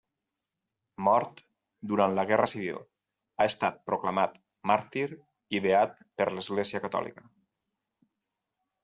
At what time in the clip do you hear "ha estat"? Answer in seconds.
3.43-3.77